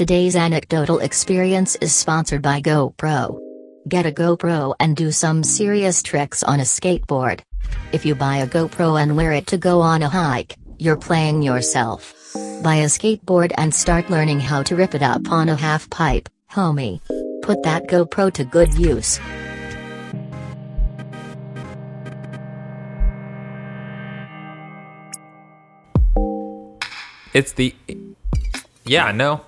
[0.00, 3.38] Today's anecdotal experience is sponsored by GoPro.
[3.86, 7.40] Get a GoPro and do some serious tricks on a skateboard.
[7.92, 11.42] If you buy a GoPro and wear it to go on a hike, you're playing
[11.42, 12.14] yourself.
[12.62, 16.30] Buy a skateboard and start learning how to rip it up on a half pipe,
[16.50, 17.02] homie.
[17.42, 19.20] Put that GoPro to good use.
[27.34, 27.76] It's the
[28.86, 29.42] yeah, no.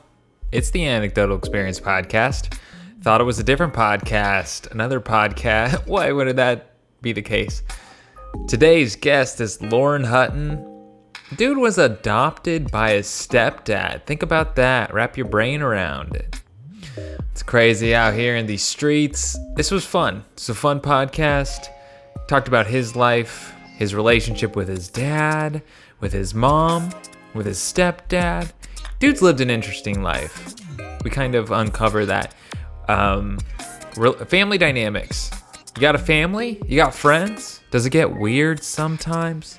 [0.53, 2.59] It's the Anecdotal Experience podcast.
[3.01, 5.87] Thought it was a different podcast, another podcast.
[5.87, 7.63] Why would that be the case?
[8.49, 10.63] Today's guest is Loren Hutton.
[11.37, 14.05] Dude was adopted by his stepdad.
[14.05, 14.93] Think about that.
[14.93, 16.43] Wrap your brain around it.
[17.31, 19.39] It's crazy out here in these streets.
[19.57, 20.23] This was fun.
[20.35, 21.69] It's a fun podcast.
[22.29, 25.63] Talked about his life, his relationship with his dad,
[26.01, 26.91] with his mom,
[27.33, 28.53] with his stepdad.
[29.03, 30.55] Dude's lived an interesting life.
[31.03, 32.37] We kind of uncover that.
[32.87, 33.37] Um,
[34.29, 35.29] family dynamics.
[35.75, 36.63] You got a family?
[36.69, 37.63] You got friends?
[37.73, 39.59] Does it get weird sometimes?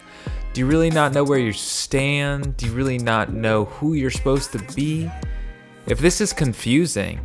[0.53, 2.55] Do you really not know where you stand?
[2.55, 5.11] Do you really not know who you're supposed to be?
[5.87, 7.19] If this is confusing,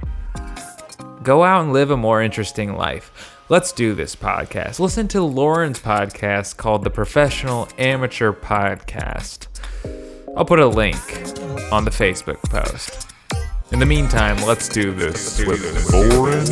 [1.22, 3.38] go out and live a more interesting life.
[3.48, 4.80] Let's do this podcast.
[4.80, 9.46] Listen to Loren's podcast called The Professional Amateur Podcast.
[10.36, 10.96] I'll put a link
[11.70, 13.06] on the Facebook post.
[13.70, 16.46] In the meantime, let's do this with Loren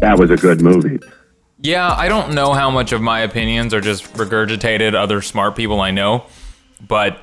[0.00, 0.98] That was a good movie.
[1.58, 5.80] Yeah, I don't know how much of my opinions are just regurgitated other smart people
[5.80, 6.26] I know,
[6.86, 7.18] but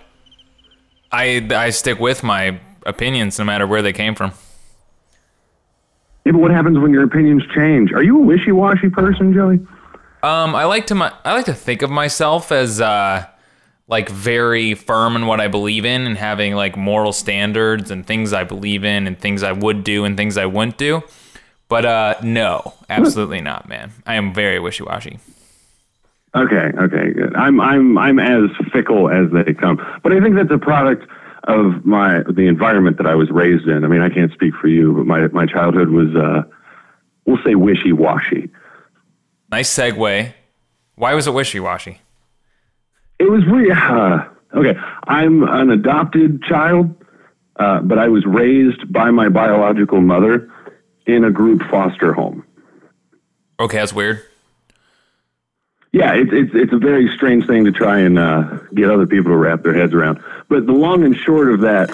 [1.11, 4.31] I I stick with my opinions no matter where they came from.
[6.25, 7.91] Yeah, but what happens when your opinions change?
[7.91, 9.59] Are you a wishy-washy person, Joey?
[10.23, 13.25] Um, I like to my, I like to think of myself as uh,
[13.88, 18.31] like very firm in what I believe in and having like moral standards and things
[18.31, 21.03] I believe in and things I would do and things I wouldn't do.
[21.67, 23.92] But uh, no, absolutely not, man.
[24.05, 25.19] I am very wishy-washy.
[26.36, 27.36] Okay, okay, good.
[27.36, 31.08] I'm I'm I'm as fickle as they come, but I think that's a product
[31.45, 33.83] of my the environment that I was raised in.
[33.83, 36.43] I mean, I can't speak for you, but my my childhood was uh,
[37.26, 38.49] we'll say wishy-washy.
[39.52, 40.33] Nice segue.
[40.95, 41.99] Why was it wishy-washy?
[43.20, 44.23] It was really uh,
[44.55, 44.80] okay.
[45.08, 46.93] I'm an adopted child,
[47.58, 50.49] uh, but I was raised by my biological mother
[51.05, 52.45] in a group foster home.
[53.60, 54.23] Okay, that's weird.
[55.93, 58.42] Yeah, it's it's it's a very strange thing to try and uh,
[58.73, 60.21] get other people to wrap their heads around.
[60.49, 61.92] But the long and short of that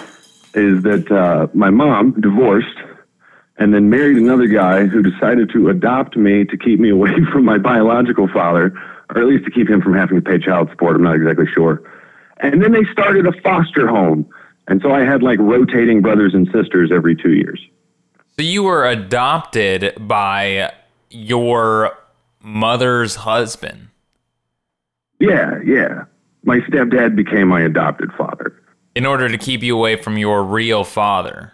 [0.54, 2.78] is that uh, my mom divorced
[3.58, 7.44] and then married another guy who decided to adopt me to keep me away from
[7.44, 8.72] my biological father,
[9.10, 10.96] or at least to keep him from having to pay child support.
[10.96, 11.82] I'm not exactly sure.
[12.38, 14.26] And then they started a foster home,
[14.66, 17.60] and so I had like rotating brothers and sisters every two years.
[18.38, 20.72] So you were adopted by
[21.10, 21.98] your
[22.40, 23.89] mother's husband.
[25.20, 26.04] Yeah, yeah.
[26.42, 28.56] My stepdad became my adopted father.
[28.96, 31.52] in order to keep you away from your real father.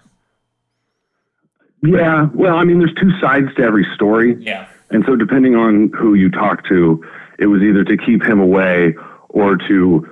[1.82, 4.36] Yeah, well, I mean, there's two sides to every story.
[4.42, 4.66] Yeah.
[4.90, 7.04] And so, depending on who you talk to,
[7.38, 8.94] it was either to keep him away
[9.28, 10.08] or to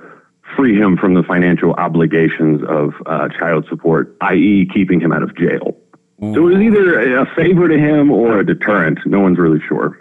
[0.55, 5.35] free him from the financial obligations of uh, child support, i.e., keeping him out of
[5.35, 5.75] jail.
[6.21, 8.99] So it was either a favor to him or a deterrent.
[9.05, 9.99] No one's really sure.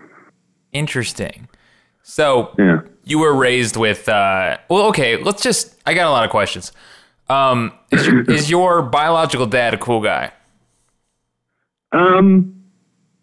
[0.72, 1.48] Interesting.
[2.02, 2.82] So Yeah.
[3.04, 6.72] You were raised with uh well okay, let's just I got a lot of questions.
[7.28, 10.32] Um is your, is your biological dad a cool guy?
[11.94, 12.50] Um,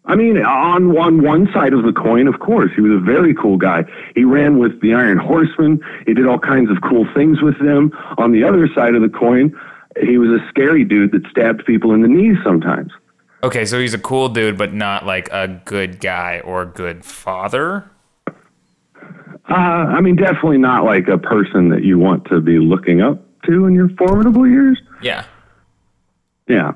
[0.06, 3.36] I mean, on on one side of the coin, of course, he was a very
[3.36, 3.84] cool guy.
[4.16, 5.80] He ran with the Iron Horsemen.
[6.08, 7.92] He did all kinds of cool things with them.
[8.18, 9.56] On the other side of the coin,
[10.02, 12.92] he was a scary dude that stabbed people in the knees sometimes.
[13.44, 17.04] Okay, so he's a cool dude but not like a good guy or a good
[17.06, 17.90] father.
[19.52, 23.22] Uh, I mean, definitely not like a person that you want to be looking up
[23.44, 24.82] to in your formidable years.
[25.02, 25.26] Yeah.
[26.48, 26.74] Yeah.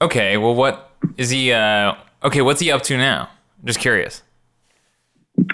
[0.00, 3.30] Okay, well what is he uh okay, what's he up to now?
[3.64, 4.22] Just curious.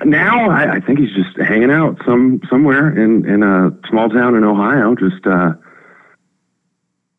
[0.05, 4.35] Now I, I think he's just hanging out some somewhere in in a small town
[4.35, 4.95] in Ohio.
[4.95, 5.53] Just uh,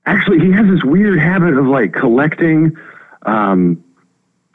[0.05, 2.75] actually, he has this weird habit of like collecting
[3.23, 3.83] um,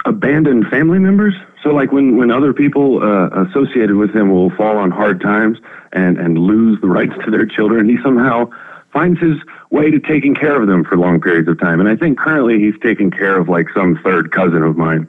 [0.05, 1.35] abandoned family members.
[1.67, 5.59] So like when when other people uh, associated with him will fall on hard times
[5.91, 8.51] and and lose the rights to their children, he somehow
[8.93, 9.37] finds his
[9.71, 11.81] way to taking care of them for long periods of time.
[11.81, 15.09] And I think currently he's taking care of like some third cousin of mine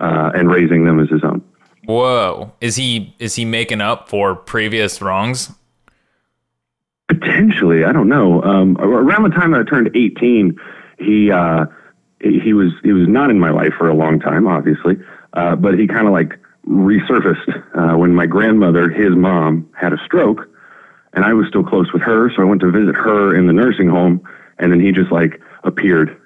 [0.00, 1.40] uh, and raising them as his own.
[1.84, 2.52] Whoa.
[2.60, 5.52] Is he is he making up for previous wrongs?
[7.06, 8.42] Potentially, I don't know.
[8.42, 10.58] Um, around the time that I turned 18,
[10.98, 11.66] he uh,
[12.20, 14.96] he was he was not in my life for a long time, obviously,
[15.34, 19.98] uh, but he kind of like resurfaced uh, when my grandmother, his mom, had a
[20.04, 20.48] stroke,
[21.12, 23.52] and I was still close with her, so I went to visit her in the
[23.52, 24.26] nursing home,
[24.58, 26.16] and then he just like appeared,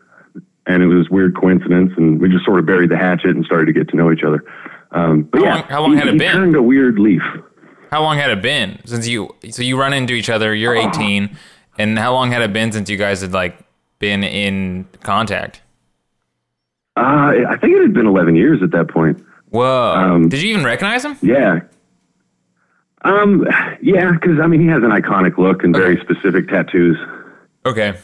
[0.66, 3.66] and it was weird coincidence, and we just sort of buried the hatchet and started
[3.66, 4.44] to get to know each other.
[4.92, 6.32] Um, but How yeah, long- how long he, had it been?
[6.36, 7.22] Turned a weird leaf.
[7.90, 11.36] How long had it been since you so you run into each other, you're 18,
[11.78, 13.56] and how long had it been since you guys had like
[14.00, 15.62] been in contact?
[16.96, 19.22] Uh, I think it had been 11 years at that point.
[19.50, 19.94] Whoa.
[19.94, 21.16] Um, Did you even recognize him?
[21.22, 21.60] Yeah.
[23.02, 23.46] Um,
[23.82, 26.96] yeah, because I mean, he has an iconic look and very specific tattoos.
[27.64, 27.96] Okay.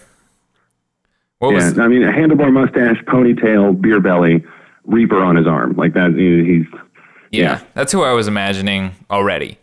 [1.38, 4.44] What Yeah, was I mean, a handlebar mustache, ponytail, beer belly,
[4.84, 6.10] reaper on his arm, like that.
[6.14, 6.66] He's
[7.32, 7.60] yeah, yeah.
[7.74, 9.58] that's who I was imagining already.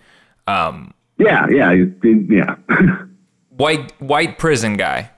[0.48, 1.72] Um yeah, yeah,
[2.04, 2.56] yeah,
[3.50, 5.12] white white prison guy.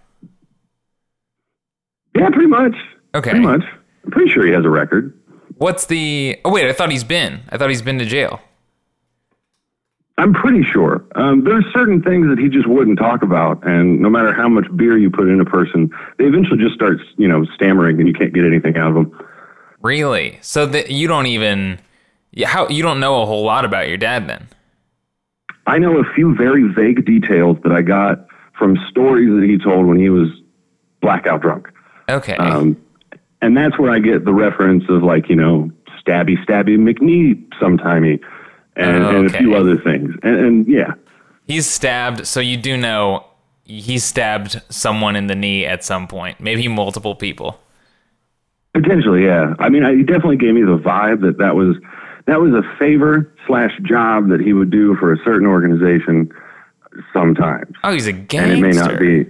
[2.15, 2.29] yeah.
[2.29, 2.75] Pretty much.
[3.15, 3.31] Okay.
[3.31, 3.63] Pretty much.
[4.03, 5.17] I'm pretty sure he has a record.
[5.57, 7.41] What's the Oh wait, I thought he's been.
[7.49, 8.41] I thought he's been to jail.
[10.17, 11.03] I'm pretty sure.
[11.15, 14.65] Um, there's certain things that he just wouldn't talk about, and no matter how much
[14.75, 15.89] beer you put in a person,
[16.19, 19.27] they eventually just start, you know, stammering, and you can't get anything out of them.
[19.81, 20.37] Really?
[20.41, 21.79] So that you don't even
[22.31, 24.47] yeah, how you don't know a whole lot about your dad then.
[25.67, 28.25] I know a few very vague details that I got
[28.57, 30.29] from stories that he told when he was
[31.01, 31.67] blackout drunk.
[32.09, 32.35] Okay.
[32.35, 32.81] Um,
[33.41, 35.71] and that's where I get the reference of like, you know,
[36.01, 38.19] stabby, stabby McNee sometimey
[38.75, 40.13] and, and a few other things.
[40.23, 40.93] And, and yeah,
[41.47, 43.25] He's stabbed, so you do know
[43.65, 47.59] he stabbed someone in the knee at some point, maybe multiple people.
[48.73, 49.53] potentially, yeah.
[49.59, 51.75] I mean, I, he definitely gave me the vibe that that was,
[52.27, 56.31] that was a favor slash job that he would do for a certain organization
[57.13, 57.75] sometimes.
[57.83, 58.53] Oh, he's a gangster.
[58.53, 59.25] And it may not be.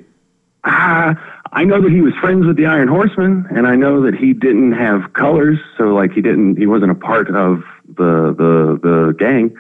[0.64, 4.16] Ah, I know that he was friends with the Iron Horseman, and I know that
[4.16, 8.80] he didn't have colors, so like he didn't, he wasn't a part of the the
[8.82, 9.56] the gang.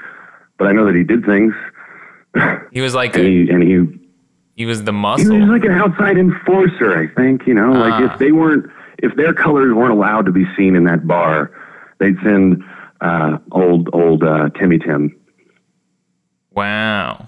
[0.57, 1.53] But I know that he did things,
[2.71, 3.99] He was like and he and he
[4.55, 5.33] he was the muscle.
[5.33, 6.97] he was like an outside enforcer.
[6.97, 8.13] I think you know, like Ah.
[8.13, 11.51] if they weren't, if their colors weren't allowed to be seen in that bar,
[11.99, 12.63] they'd send
[13.01, 15.13] uh, old old uh, Timmy Tim.
[16.51, 17.27] wow.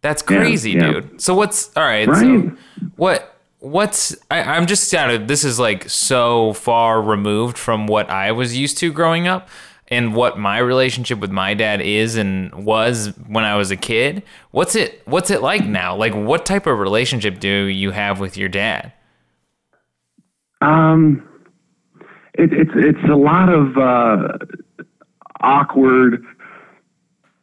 [0.00, 0.92] That's crazy, yeah.
[0.92, 1.20] dude.
[1.20, 2.52] So what's all right, so
[2.96, 8.08] what what's I, I'm just kind of this is like so far removed from what
[8.10, 9.48] I was used to growing up
[9.88, 14.22] and what my relationship with my dad is and was when I was a kid.
[14.50, 15.96] What's it what's it like now?
[15.96, 18.92] Like what type of relationship do you have with your dad?
[20.60, 21.26] Um,
[22.34, 24.38] it, it's it's a lot of uh,
[25.40, 26.24] awkward,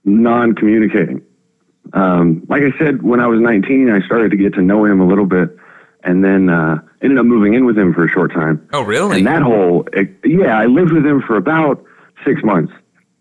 [0.04, 1.22] non-communicating.
[1.94, 5.00] Um, like I said, when I was 19, I started to get to know him
[5.00, 5.55] a little bit,
[6.06, 8.68] and then uh, ended up moving in with him for a short time.
[8.72, 9.18] Oh, really?
[9.18, 11.84] And that whole, it, yeah, I lived with him for about
[12.24, 12.72] six months.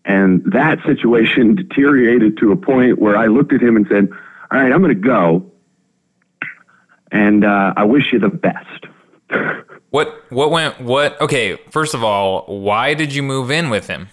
[0.05, 4.09] And that situation deteriorated to a point where I looked at him and said,
[4.51, 5.51] All right, I'm going to go.
[7.11, 8.85] And uh, I wish you the best.
[9.91, 14.09] What what went what okay, first of all, why did you move in with him?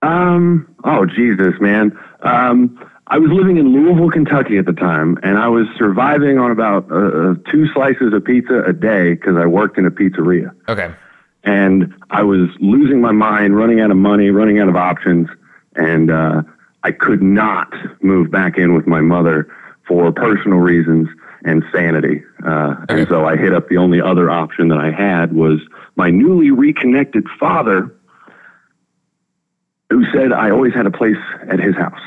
[0.00, 1.98] Um, oh, Jesus, man.
[2.22, 6.50] Um, I was living in Louisville, Kentucky at the time, and I was surviving on
[6.50, 10.52] about uh, uh, two slices of pizza a day because I worked in a pizzeria.
[10.68, 10.92] Okay.
[11.44, 15.28] and I was losing my mind, running out of money, running out of options,
[15.76, 16.42] and uh,
[16.82, 17.72] I could not
[18.02, 19.46] move back in with my mother
[19.86, 21.08] for personal reasons
[21.44, 22.24] and sanity.
[22.44, 25.60] Uh, And so I hit up the only other option that I had was
[25.94, 27.94] my newly reconnected father,
[29.90, 32.00] who said I always had a place at his house.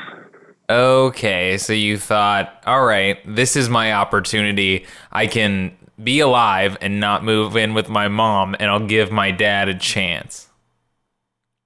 [0.70, 4.86] Okay, so you thought, all right, this is my opportunity.
[5.10, 9.32] I can be alive and not move in with my mom, and I'll give my
[9.32, 10.46] dad a chance.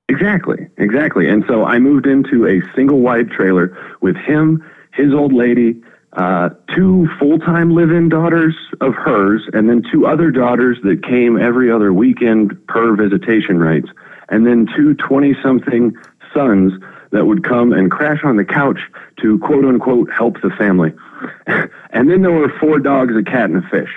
[0.09, 1.29] Exactly, exactly.
[1.29, 5.83] And so I moved into a single wide trailer with him, his old lady,
[6.15, 11.05] uh, two full time live in daughters of hers, and then two other daughters that
[11.05, 13.91] came every other weekend per visitation rights,
[14.31, 15.95] and then two 20 something
[16.33, 16.73] sons
[17.15, 18.81] that would come and crash on the couch
[19.23, 20.93] to quote unquote help the family.
[21.47, 23.91] and then there were four dogs, a cat, and a fish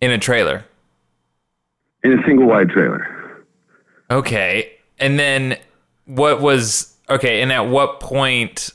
[0.00, 0.64] In a trailer.
[2.02, 3.44] in a single wide trailer.
[4.10, 4.72] Okay.
[4.98, 5.56] And then
[6.06, 8.70] what was okay, and at what point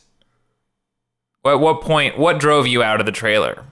[1.46, 3.66] at what point what drove you out of the trailer?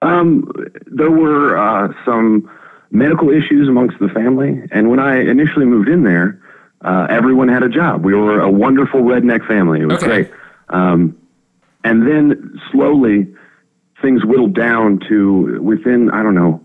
[0.00, 0.48] Um,
[0.86, 2.48] there were uh, some
[2.92, 4.62] medical issues amongst the family.
[4.70, 6.40] And when I initially moved in there,
[6.82, 8.04] uh, everyone had a job.
[8.04, 9.80] We were a wonderful redneck family.
[9.80, 10.06] It was Okay.
[10.24, 10.30] great.
[10.68, 11.16] Um,
[11.84, 13.28] and then slowly,
[14.02, 16.60] things whittled down to within I don't know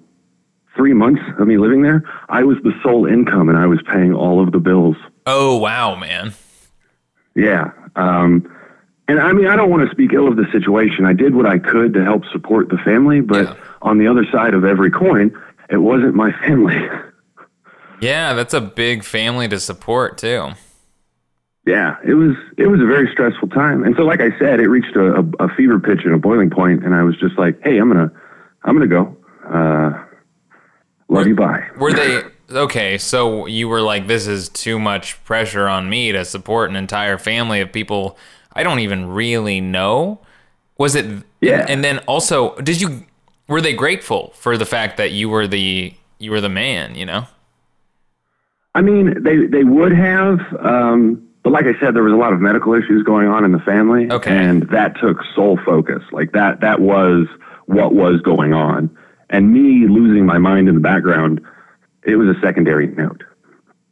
[0.75, 4.13] three months of me living there, I was the sole income and I was paying
[4.13, 4.95] all of the bills.
[5.25, 6.33] Oh wow, man.
[7.35, 7.71] Yeah.
[7.95, 8.49] Um,
[9.07, 11.05] and I mean, I don't want to speak ill of the situation.
[11.05, 13.53] I did what I could to help support the family, but Yeah.
[13.81, 15.37] on the other side of every coin,
[15.69, 16.75] it wasn't my family.
[18.01, 20.49] Yeah, that's a big family to support too.
[21.67, 23.83] yeah, it was it was a very stressful time.
[23.83, 26.49] And so, like I said, it reached a, a, a fever pitch and a boiling
[26.49, 28.11] point, and I was just like, "Hey, I'm gonna
[28.63, 29.15] I'm gonna go.
[29.47, 30.03] Uh,
[31.09, 32.97] love you, bye." Were they okay?
[32.97, 37.19] So you were like, "This is too much pressure on me to support an entire
[37.19, 38.17] family of people
[38.53, 40.19] I don't even really know."
[40.79, 41.05] Was it?
[41.41, 41.67] Yeah.
[41.69, 43.05] And then also, did you?
[43.47, 46.95] Were they grateful for the fact that you were the you were the man?
[46.95, 47.27] You know.
[48.75, 52.31] I mean, they they would have, um, but like I said, there was a lot
[52.33, 54.35] of medical issues going on in the family, Okay.
[54.35, 56.03] and that took sole focus.
[56.11, 57.27] Like that that was
[57.65, 58.89] what was going on,
[59.29, 61.41] and me losing my mind in the background,
[62.03, 63.23] it was a secondary note.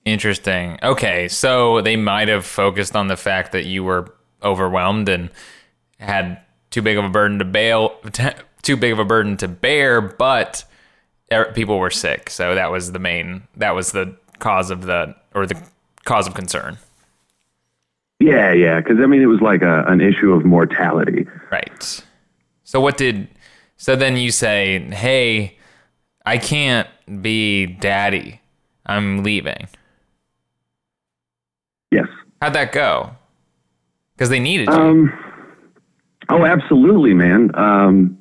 [0.05, 0.79] Interesting.
[0.81, 5.29] Okay, so they might have focused on the fact that you were overwhelmed and
[5.99, 7.95] had too big of a burden to bail,
[8.61, 10.63] too big of a burden to bear, but
[11.33, 13.43] er- people were sick, so that was the main.
[13.57, 15.61] That was the cause of the or the
[16.05, 16.77] cause of concern.
[18.19, 21.25] Yeah, yeah, because I mean, it was like a, an issue of mortality.
[21.51, 22.03] Right.
[22.63, 23.29] So what did?
[23.77, 25.57] So then you say, "Hey,
[26.25, 26.87] I can't
[27.21, 28.41] be daddy.
[28.85, 29.67] I'm leaving."
[31.91, 32.07] Yes.
[32.41, 33.11] How'd that go?
[34.15, 34.73] Because they needed you.
[34.73, 35.45] Um,
[36.29, 37.51] oh, absolutely, man.
[37.55, 38.17] Um,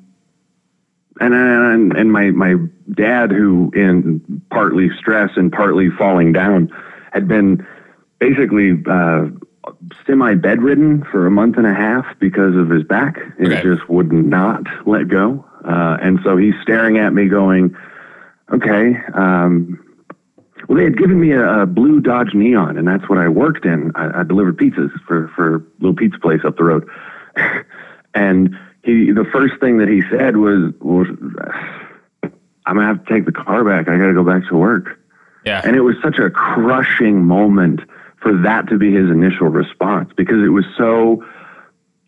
[1.19, 2.55] and and and my my
[2.93, 6.69] dad, who in partly stress and partly falling down,
[7.11, 7.65] had been
[8.19, 9.25] basically uh,
[10.05, 13.17] semi bedridden for a month and a half because of his back.
[13.37, 13.61] It Okay.
[13.63, 17.75] just would not let go, uh, and so he's staring at me, going,
[18.51, 19.79] "Okay." Um,
[20.67, 23.65] well, they had given me a, a blue Dodge Neon, and that's what I worked
[23.65, 23.91] in.
[23.95, 26.87] I, I delivered pizzas for for a little pizza place up the road.
[28.13, 31.07] and he, the first thing that he said was, was,
[32.69, 33.87] "I'm gonna have to take the car back.
[33.89, 34.99] I got to go back to work."
[35.45, 35.61] yeah.
[35.63, 37.81] And it was such a crushing moment
[38.21, 41.23] for that to be his initial response because it was so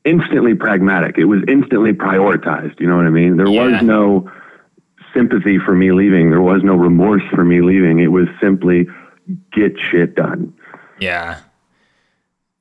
[0.03, 1.17] instantly pragmatic.
[1.17, 2.79] It was instantly prioritized.
[2.79, 3.37] You know what I mean?
[3.37, 3.65] There Yeah.
[3.71, 4.29] was no
[5.13, 6.29] sympathy for me leaving.
[6.29, 7.99] There was no remorse for me leaving.
[7.99, 8.87] It was simply
[9.53, 10.53] get shit done.
[10.99, 11.37] Yeah.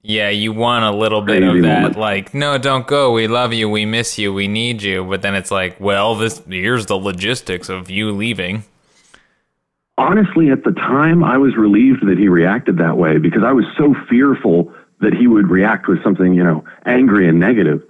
[0.02, 3.12] Yeah, you want a little bit Crazy of that, like, no, don't go.
[3.12, 3.69] We love you.
[3.69, 4.33] We miss you.
[4.33, 5.04] We need you.
[5.04, 8.64] But then it's like, well, this here's the logistics of you leaving.
[9.99, 13.66] Honestly, at the time, I was relieved that he reacted that way because I was
[13.76, 17.83] so fearful that he would react with something, you know, angry and negative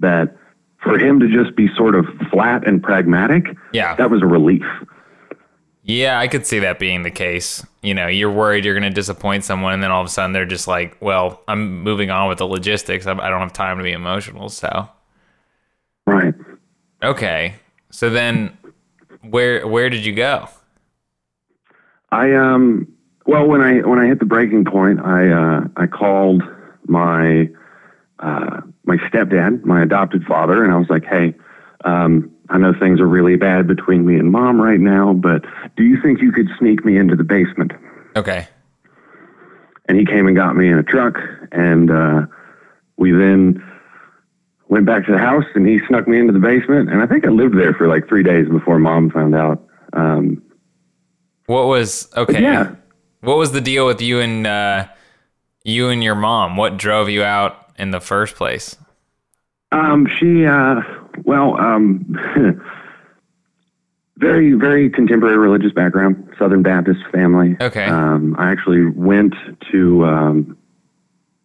[0.00, 0.36] that
[0.82, 3.94] for him to just be sort of flat and pragmatic, Yeah.
[3.96, 4.64] that was a relief.
[5.88, 7.64] Yeah, I could see that being the case.
[7.82, 10.32] You know, you're worried you're going to disappoint someone, and then all of a sudden
[10.34, 13.06] they're just like, well, I'm moving on with the logistics.
[13.06, 14.50] I don't have time to be emotional.
[14.50, 14.86] So,
[16.06, 16.34] Right.
[17.02, 17.54] okay.
[17.90, 18.56] So then
[19.22, 20.50] where where did you go?
[22.12, 22.86] I um
[23.24, 26.42] well when I when I hit the breaking point, I uh I called
[26.86, 27.48] my
[28.18, 31.34] uh my stepdad, my adopted father, and I was like, "Hey,
[31.84, 35.44] um I know things are really bad between me and mom right now, but
[35.76, 37.72] do you think you could sneak me into the basement?"
[38.16, 38.48] Okay.
[39.86, 41.18] And he came and got me in a truck
[41.52, 42.26] and uh
[42.96, 43.62] we then
[44.68, 47.24] went back to the house and he snuck me into the basement and I think
[47.26, 49.64] I lived there for like 3 days before mom found out.
[49.92, 50.42] Um
[51.46, 52.42] What was okay?
[52.42, 52.74] yeah.
[53.20, 54.86] What was the deal with you and uh,
[55.64, 56.56] you and your mom?
[56.56, 58.76] What drove you out in the first place?
[59.72, 60.80] Um, she, uh,
[61.24, 62.16] well, um,
[64.16, 67.56] very, very contemporary religious background, Southern Baptist family.
[67.60, 67.84] Okay.
[67.84, 69.34] Um, I actually went
[69.70, 70.58] to um,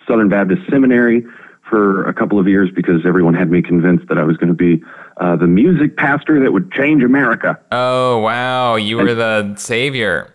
[0.07, 1.23] Southern Baptist Seminary
[1.69, 4.53] for a couple of years because everyone had me convinced that I was going to
[4.53, 4.83] be
[5.17, 7.59] uh, the music pastor that would change America.
[7.71, 10.33] Oh wow, you were the savior.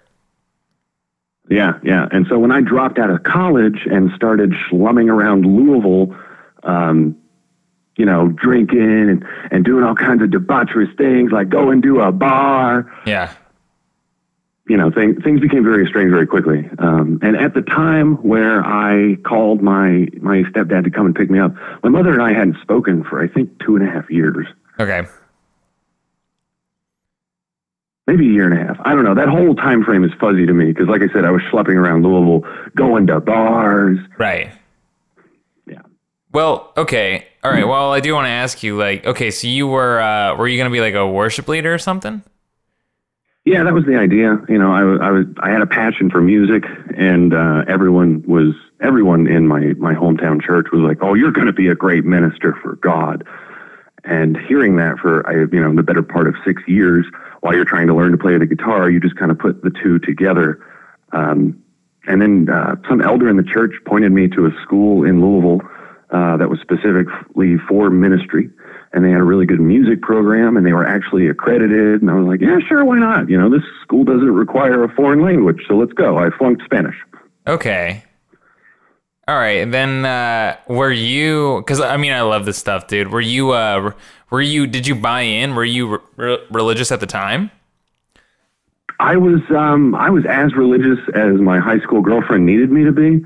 [1.51, 2.09] Yeah, yeah.
[2.11, 6.17] And so when I dropped out of college and started slumming around Louisville,
[6.63, 7.17] um,
[7.99, 12.11] you know, drinking and, and doing all kinds of debaucherous things like going to a
[12.13, 13.33] bar, Yeah.
[14.69, 16.71] you know, thing, things became very strange very quickly.
[16.79, 21.29] Um, and at the time where I called my, my stepdad to come and pick
[21.29, 24.09] me up, my mother and I hadn't spoken for, I think, two and a half
[24.11, 24.47] years.
[24.81, 25.03] Okay.
[28.07, 28.77] maybe a year and a half.
[28.85, 29.15] I don't know.
[29.15, 31.75] That whole time frame is fuzzy to me because, like I said, I was schlepping
[31.77, 33.99] around Louisville, going to bars.
[34.17, 34.51] Right.
[35.67, 35.83] Yeah.
[36.33, 37.28] Well, okay.
[37.45, 37.67] All right.
[37.67, 40.57] Well, I do want to ask you, like, okay, so you were, uh, were you
[40.57, 42.23] going to be like a worship leader or something?
[43.45, 44.37] Yeah, that was the idea.
[44.47, 46.65] You know, I, I was I had a passion for music,
[46.95, 51.47] and uh, everyone was everyone in my my hometown church was like, "Oh, you're going
[51.47, 53.27] to be a great minister for God."
[54.05, 57.07] And hearing that for I you know the better part of six years,
[57.41, 59.71] while you're trying to learn to play the guitar, you just kind of put the
[59.71, 60.63] two together.
[61.13, 61.63] Um,
[62.07, 65.67] and then uh, some elder in the church pointed me to a school in Louisville
[66.11, 68.51] uh, that was specifically for ministry,
[68.93, 72.01] and they had a really good music program, and they were actually accredited.
[72.01, 73.29] And I was like, yeah, sure, why not?
[73.29, 76.17] You know, this school doesn't require a foreign language, so let's go.
[76.19, 76.97] I flunked Spanish.
[77.47, 78.05] Okay.
[79.27, 79.59] All right.
[79.59, 83.09] And then, uh, were you, cause I mean, I love this stuff, dude.
[83.09, 83.93] Were you, uh,
[84.31, 85.55] were you, did you buy in?
[85.55, 87.51] Were you re- re- religious at the time?
[89.01, 92.91] I was um, I was as religious as my high school girlfriend needed me to
[92.91, 93.25] be,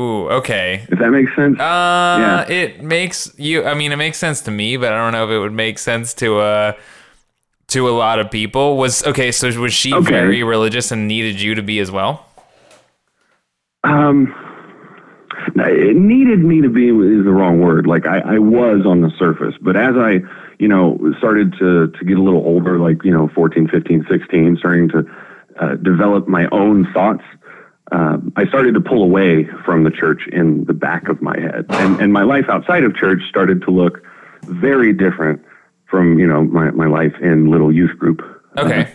[0.00, 0.86] Ooh, okay.
[0.88, 1.58] if that makes sense.
[1.60, 3.64] Uh, it makes you.
[3.64, 5.78] I mean, it makes sense to me, but I don't know if it would make
[5.78, 6.72] sense to uh
[7.68, 8.76] to a lot of people.
[8.76, 9.32] Was okay.
[9.32, 10.10] So was she Okay.
[10.10, 12.26] very religious and needed you to be as well?
[13.84, 14.34] Um,
[15.56, 17.86] it needed me to be is the wrong word.
[17.86, 20.20] Like I, I was on the surface, but as I,
[20.58, 24.56] you know, started to, to get a little older, like, you know, 14, 15, 16,
[24.58, 25.04] starting to
[25.60, 27.24] uh, develop my own thoughts,
[27.92, 31.66] um, I started to pull away from the church in the back of my head.
[31.68, 34.02] And, and my life outside of church started to look
[34.42, 35.44] very different
[35.86, 38.22] from, you know, my, my life in little youth group.
[38.56, 38.90] Okay.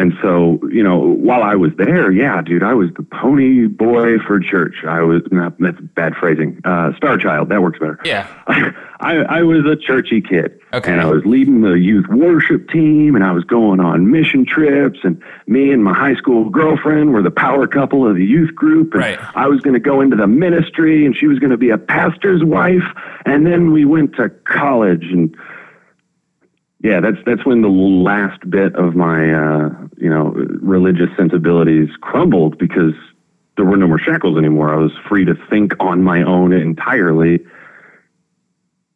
[0.00, 4.18] And so, you know, while I was there, yeah, dude, I was the pony boy
[4.18, 4.76] for church.
[4.88, 6.58] I was not that's bad phrasing.
[6.64, 7.98] Uh, star child, that works better.
[8.02, 8.26] Yeah.
[9.00, 10.58] I, I was a churchy kid.
[10.72, 10.90] Okay.
[10.90, 15.00] And I was leading the youth worship team and I was going on mission trips
[15.02, 18.94] and me and my high school girlfriend were the power couple of the youth group.
[18.94, 19.18] And Right.
[19.34, 21.78] I was going to go into the ministry and she was going to be a
[21.78, 22.84] pastor's wife.
[23.26, 25.36] And then we went to college and
[26.82, 30.30] yeah, that's that's when the last bit of my uh, you know
[30.62, 32.94] religious sensibilities crumbled because
[33.56, 34.72] there were no more shackles anymore.
[34.72, 37.40] I was free to think on my own entirely,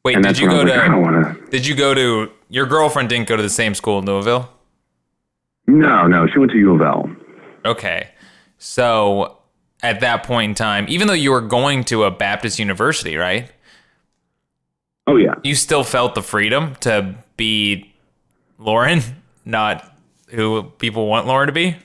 [0.05, 1.41] Wait, did you go was like, I to?
[1.41, 1.51] to.
[1.51, 2.31] Did you go to?
[2.49, 4.51] Your girlfriend didn't go to the same school in Louisville.
[5.67, 7.11] No, no, she went to U of L.
[7.65, 8.11] Okay.
[8.59, 9.39] So
[9.83, 13.51] at that point in time, even though you were going to a Baptist university, right?
[15.07, 17.93] Oh yeah, You still felt the freedom to be
[18.59, 19.01] Loren,
[19.45, 19.93] not
[20.29, 21.77] who people want Loren to be.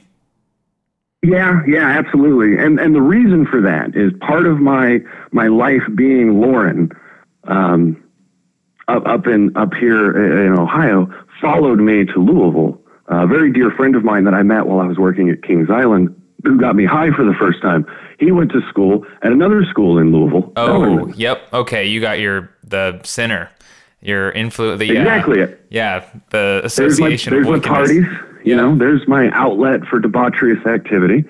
[1.22, 2.58] yeah, yeah, absolutely.
[2.64, 5.00] And and the reason for that is part of my
[5.32, 6.92] my life being Loren,
[7.44, 8.02] um,
[8.88, 11.08] up up in up here in Ohio,
[11.42, 12.82] followed me to Louisville.
[13.08, 15.70] A very dear friend of mine that I met while I was working at Kings
[15.70, 17.86] Island, who got me high for the first time.
[18.20, 20.52] He went to school at another school in Louisville.
[20.56, 21.42] Oh, yep.
[21.54, 23.50] Okay, you got your the center,
[24.02, 24.80] your influence.
[24.80, 25.56] The uh, Exactly.
[25.70, 28.06] yeah, the there's my, association there's of my parties.
[28.44, 28.56] You Yeah.
[28.58, 31.26] know, there's my outlet for debaucherous activity.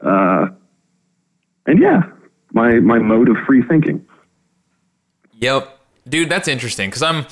[0.00, 0.48] Uh,
[1.66, 2.02] and yeah,
[2.52, 4.04] my my mode of free thinking.
[5.38, 5.78] Yep,
[6.08, 7.26] dude, that's interesting because I'm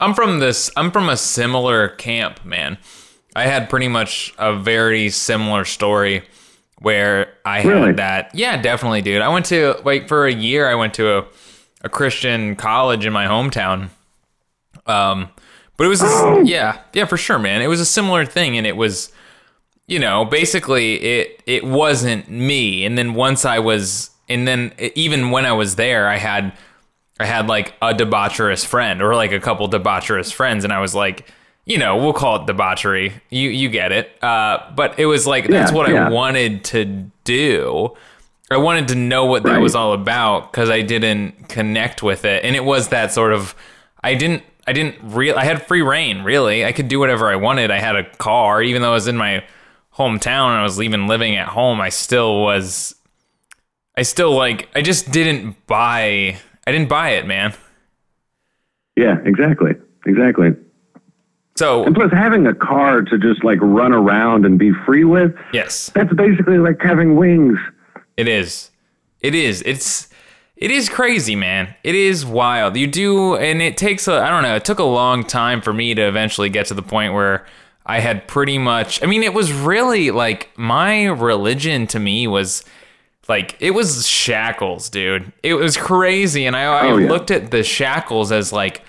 [0.00, 2.78] I'm from this I'm from a similar camp, man.
[3.36, 6.22] I had pretty much a very similar story
[6.84, 7.92] where I had Really?
[7.94, 8.30] that.
[8.34, 9.22] Yeah, definitely, dude.
[9.22, 10.68] I went to like for a year.
[10.68, 11.24] I went to a
[11.82, 13.88] a Christian college in my hometown.
[14.86, 15.28] Um,
[15.76, 17.60] but it was a, yeah, yeah, for sure, man.
[17.62, 19.12] It was a similar thing, and it was
[19.86, 22.84] you know, basically it it wasn't me.
[22.86, 26.52] And then once I was, and then even when I was there, I had
[27.20, 30.94] I had like a debaucherous friend or like a couple debaucherous friends, and I was
[30.94, 31.30] like,
[31.66, 33.14] you know, we'll call it debauchery.
[33.30, 34.22] You you get it.
[34.22, 36.08] Uh, but it was like that's Yeah, what yeah.
[36.08, 37.94] I wanted to do.
[38.50, 39.60] I wanted to know what that Right.
[39.60, 43.54] was all about because I didn't connect with it, and it was that sort of.
[44.02, 44.42] I didn't.
[44.66, 45.36] I didn't real.
[45.36, 46.22] I had free reign.
[46.22, 47.70] Really, I could do whatever I wanted.
[47.70, 49.44] I had a car, even though I was in my
[49.96, 51.80] hometown and I was even living at home.
[51.80, 52.94] I still was.
[53.96, 54.68] I still like.
[54.74, 56.36] I just didn't buy.
[56.66, 57.54] I didn't buy it, man.
[58.96, 59.72] Yeah, exactly,
[60.06, 60.50] exactly.
[61.56, 65.34] So And plus, having a car to just like run around and be free with,
[65.52, 67.58] yes, that's basically like having wings.
[68.16, 68.70] It is.
[69.20, 69.62] It is.
[69.64, 70.08] It's
[70.56, 71.74] it is crazy, man.
[71.84, 72.76] It is wild.
[72.76, 75.72] You do and it takes a I don't know, it took a long time for
[75.72, 77.46] me to eventually get to the point where
[77.86, 82.64] I had pretty much I mean, it was really like my religion to me was
[83.28, 85.32] like it was shackles, dude.
[85.42, 87.08] It was crazy and I, I Oh, yeah.
[87.08, 88.82] looked at the shackles as like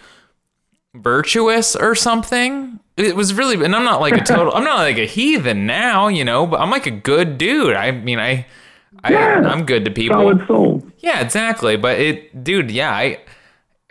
[1.02, 4.98] virtuous or something it was really, and I'm not like a total, I'm not like
[4.98, 7.76] a heathen now, you know, but I'm like a good dude.
[7.76, 8.46] I mean, I,
[9.04, 9.42] I, Yeah.
[9.46, 10.18] I'm good to people.
[10.18, 10.88] Solid soul.
[11.00, 11.76] Yeah, exactly.
[11.76, 13.20] But it, dude, yeah, I,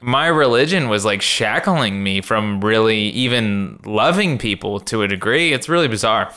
[0.01, 5.53] my religion was like shackling me from really even loving people to a degree.
[5.53, 6.33] It's really bizarre.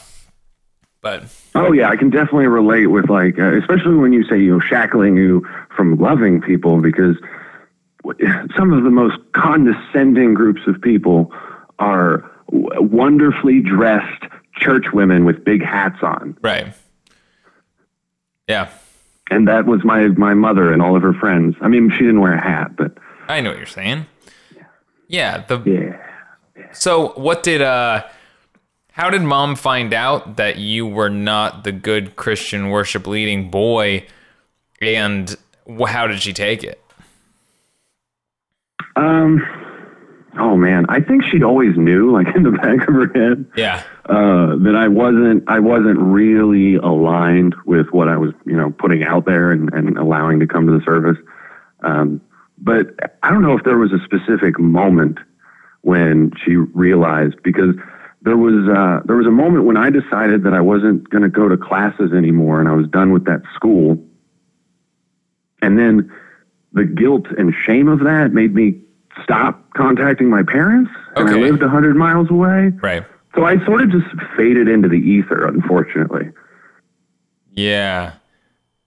[1.02, 1.24] But
[1.56, 4.60] Oh yeah, I can definitely relate with like, uh, especially when you say you know
[4.60, 7.16] shackling you from loving people because
[8.56, 11.32] some of the most condescending groups of people
[11.80, 14.24] are wonderfully dressed
[14.56, 16.74] church women with big hats on, right,
[18.48, 18.70] yeah,
[19.30, 21.56] and that was my my mother and all of her friends.
[21.62, 24.06] I mean, she didn't wear a hat, but I know what you're saying.
[25.08, 25.46] Yeah.
[25.48, 25.62] The
[26.56, 26.74] yeah.
[26.74, 28.04] so what did uh,
[28.91, 34.06] how did mom find out that you were not the good Christian worship leading boy,
[34.82, 35.36] and
[35.88, 36.82] how did she take it?
[38.98, 39.42] Um.
[40.40, 43.46] Oh man, I think she always knew, like in the back of her head.
[43.56, 43.84] Yeah.
[44.06, 49.04] uh, that I wasn't I wasn't really aligned with what I was you know putting
[49.04, 51.18] out there and, and allowing to come to the service.
[51.82, 52.22] Um,
[52.58, 52.88] but
[53.24, 55.20] I don't know if there was a specific moment
[55.82, 57.76] when she realized because
[58.24, 61.30] there was uh, there was a moment when I decided that I wasn't going to
[61.30, 64.04] go to classes anymore and I was done with that school.
[65.62, 66.12] And then
[66.74, 68.82] the guilt and shame of that made me
[69.24, 70.92] stop contacting my parents.
[71.16, 72.72] And I lived 100 miles away.
[72.82, 73.06] Right.
[73.36, 76.32] So I sort of just faded into the ether, unfortunately.
[77.52, 78.14] Yeah.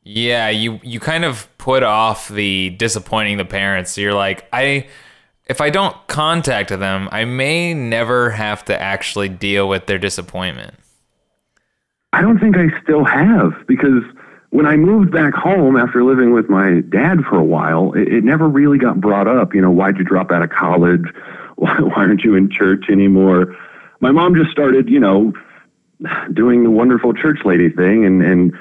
[0.02, 3.92] Yeah, you you kind of put off the disappointing the parents.
[3.92, 4.88] So you're like, I
[5.46, 10.74] if I don't contact them, I may never have to actually deal with their disappointment.
[12.12, 14.02] I don't think I still have because
[14.50, 18.24] when I moved back home after living with my dad for a while, it, it
[18.24, 19.54] never really got brought up.
[19.54, 21.04] You know, why'd you drop out of college?
[21.56, 23.54] Why, why aren't you in church anymore?
[24.00, 25.34] My mom just started, you know,
[26.32, 28.54] doing the wonderful church lady thing and, and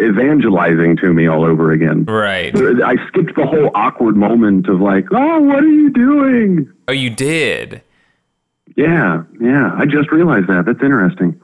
[0.00, 2.06] evangelizing to me all over again.
[2.06, 2.54] Right.
[2.56, 6.72] I skipped the whole awkward moment of like, oh, what are you doing?
[6.88, 7.82] Oh, you did.
[8.76, 9.72] Yeah, yeah.
[9.76, 10.64] I just realized that.
[10.64, 11.38] That's interesting.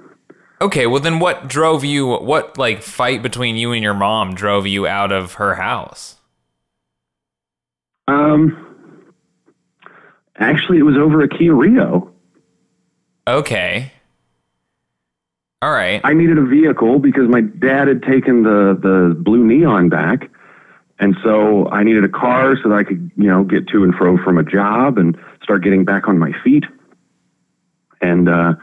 [0.61, 4.67] Okay, well then what drove you what like fight between you and your mom drove
[4.67, 6.17] you out of her house?
[8.09, 9.15] Um,
[10.37, 12.13] actually, it was over a Kia Rio.
[13.27, 13.93] Okay.
[15.61, 16.01] All right.
[16.03, 20.31] I needed a vehicle because my dad had taken the the blue neon back,
[20.99, 23.95] and so I needed a car so that I could, you know, get to and
[23.95, 26.65] fro from a job and start getting back on my feet.
[28.01, 28.55] And uh,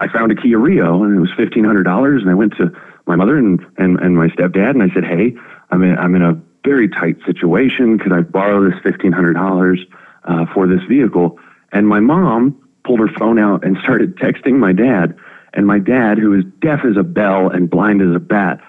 [0.00, 2.22] I found a Kia Rio, and it was fifteen hundred dollars.
[2.22, 2.70] And I went to
[3.06, 5.34] my mother and, and and my stepdad, and I said, "Hey,
[5.70, 7.98] I'm in I'm in a very tight situation.
[7.98, 9.80] Could I borrow this fifteen hundred dollars
[10.24, 11.38] uh, for this vehicle?"
[11.72, 15.16] And my mom pulled her phone out and started texting my dad.
[15.54, 18.60] And my dad, who is deaf as a bell and blind as a bat,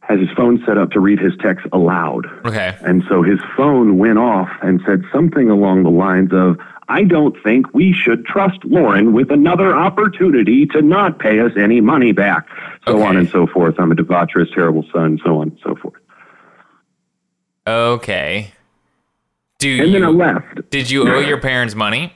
[0.00, 2.26] has his phone set up to read his text aloud.
[2.44, 2.76] Okay.
[2.80, 7.36] And so his phone went off and said something along the lines of, I don't
[7.42, 12.46] think we should trust Loren with another opportunity to not pay us any money back.
[12.86, 13.02] So Okay.
[13.06, 13.74] on and so forth.
[13.78, 16.00] I'm a debaucherous, terrible son, so on and so forth.
[17.66, 18.52] Okay.
[19.58, 20.70] Do And then I left.
[20.70, 22.12] did you owe your parents money?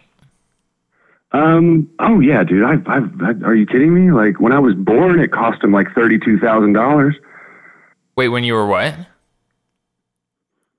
[1.33, 2.63] Um, oh yeah, dude.
[2.65, 4.13] I've, I've, I, are you kidding me?
[4.13, 7.15] Like when I was born, it cost him like $32,000.
[8.17, 8.95] Wait, when you were what?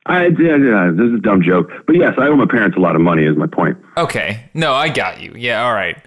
[0.06, 1.72] I, yeah, yeah, this is a dumb joke.
[1.88, 3.78] But yes, I owe my parents a lot of money is my point.
[3.98, 4.44] Okay.
[4.54, 5.34] No, I got you.
[5.36, 5.98] Yeah, all right.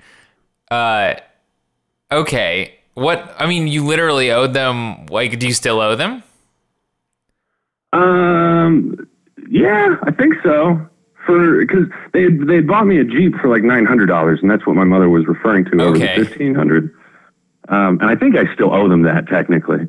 [0.71, 1.15] Uh
[2.13, 2.75] okay.
[2.95, 6.23] What I mean, you literally owed them like do you still owe them?
[7.93, 9.09] Um,
[9.49, 10.81] yeah, I think so.
[11.25, 14.67] For because they they bought me a Jeep for like nine hundred dollars, and that's
[14.67, 16.19] what my mother was referring to over Okay.
[16.19, 16.95] the fifteen hundred.
[17.69, 19.89] Um, and I think I still owe them that technically.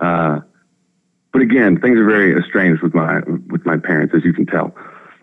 [0.00, 0.40] Uh,
[1.36, 3.20] but again, things are very estranged with my
[3.50, 4.74] with my parents, as you can tell.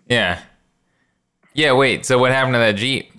[0.08, 0.38] Yeah.
[1.54, 2.06] Yeah, wait.
[2.06, 3.10] So what happened to that Jeep?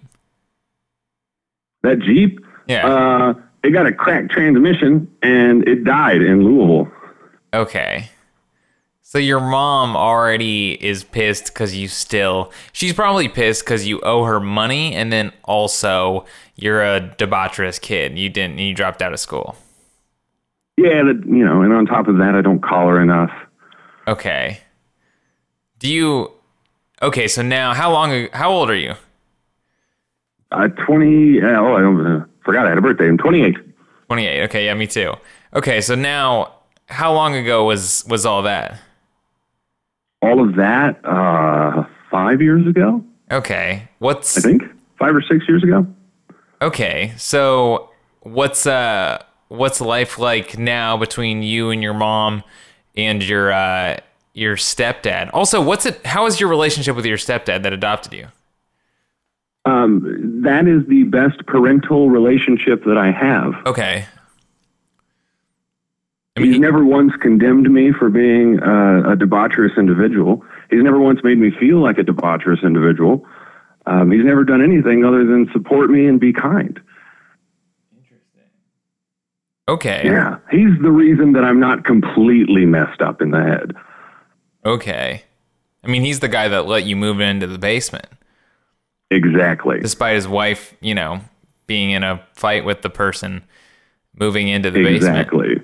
[1.84, 2.88] That Jeep, Yeah.
[2.88, 6.90] uh, it got a cracked transmission and it died in Louisville.
[7.54, 8.12] Okay.
[9.02, 12.54] So your mom already is pissed because you still.
[12.72, 18.18] She's probably pissed because you owe her money, and then also you're a debaucherous kid.
[18.18, 18.60] You didn't.
[18.60, 19.58] You dropped out of school.
[20.78, 23.32] Yeah, that you know, and on top of that, I don't call her enough.
[24.08, 24.60] Okay.
[25.80, 26.32] Do you?
[27.02, 27.28] Okay.
[27.28, 28.28] So now, how long?
[28.34, 28.94] How old are you?
[30.52, 31.42] Uh, twenty.
[31.42, 33.08] Uh, oh, I don't, uh, forgot I had a birthday.
[33.08, 33.56] I'm twenty eight.
[34.08, 34.44] Twenty-eight.
[34.44, 34.66] Okay.
[34.66, 35.14] Yeah, me too.
[35.54, 35.82] Okay.
[35.82, 36.54] So now,
[36.88, 38.80] how long ago was was all that?
[40.22, 43.88] all of that uh, five years ago, Okay.
[44.00, 44.64] What's I think
[45.00, 45.86] five or six years ago.
[46.62, 47.90] Okay, so
[48.22, 49.22] what's uh
[49.56, 52.44] what's life like now between you and your mom
[52.96, 53.98] and your uh
[54.34, 55.30] your stepdad?
[55.34, 58.28] Also, what's it how is your relationship with your stepdad that adopted you?
[59.66, 63.56] Um, that is the best parental relationship that I have.
[63.66, 64.06] Okay.
[66.38, 70.44] I He's never once condemned me for being uh, a debaucherous individual.
[70.70, 73.26] He's never once made me feel like a debaucherous individual.
[73.88, 76.80] Um, he's never done anything other than support me and be kind.
[79.68, 80.02] Okay.
[80.06, 83.74] Yeah, he's the reason that I'm not completely messed up in the head.
[84.66, 85.24] Okay.
[85.84, 88.08] I mean, he's the guy that let you move into the basement
[89.12, 89.80] Exactly.
[89.80, 91.22] despite his wife, you know,
[91.68, 93.44] being in a fight with the person
[94.18, 95.18] moving into the basement.
[95.18, 95.62] Exactly.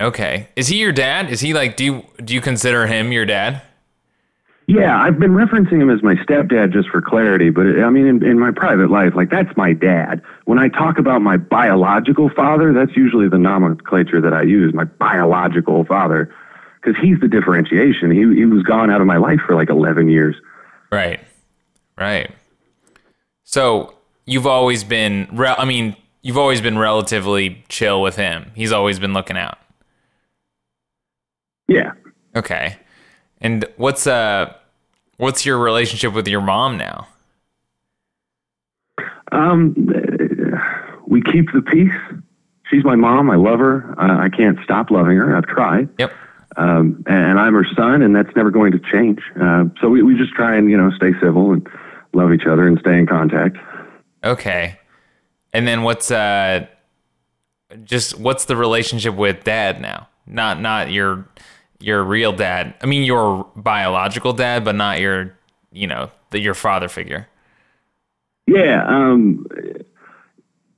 [0.00, 0.48] Okay.
[0.56, 1.30] Is he your dad?
[1.30, 3.62] Is he like do you do you consider him your dad?
[4.68, 8.22] Yeah, I've been referencing him as my stepdad just for clarity, but I mean, in,
[8.22, 10.20] in my private life, like that's my dad.
[10.44, 14.84] When I talk about my biological father, that's usually the nomenclature that I use, my
[14.84, 16.30] biological father,
[16.82, 18.10] because he's the differentiation.
[18.10, 20.36] He, he was gone out of my life for like 11 years.
[20.92, 21.20] Right.
[21.96, 22.30] Right.
[23.44, 23.94] So,
[24.26, 28.52] you've always been re- I mean, you've always been relatively chill with him.
[28.54, 29.56] He's always been looking out.
[31.68, 31.92] Yeah.
[32.36, 32.76] Okay.
[33.40, 34.52] And what's uh
[35.16, 37.08] what's your relationship with your mom now?
[39.30, 39.74] Um,
[41.06, 41.92] we keep the peace.
[42.70, 43.30] She's my mom.
[43.30, 43.94] I love her.
[43.98, 45.36] Uh, I can't stop loving her.
[45.36, 45.88] I've tried.
[45.98, 46.12] Yep.
[46.56, 49.20] Um, and I'm her son, and that's never going to change.
[49.40, 51.66] Uh, so we, we just try and, you know, stay civil and
[52.14, 53.56] love each other and stay in contact.
[54.24, 54.78] Okay.
[55.52, 56.66] And then what's uh
[57.84, 60.08] just what's the relationship with dad now?
[60.26, 61.28] Not not your
[61.80, 62.74] your real dad.
[62.82, 65.34] I mean your biological dad, but not your
[65.72, 67.28] you know, the, your father figure.
[68.46, 69.46] Yeah, um,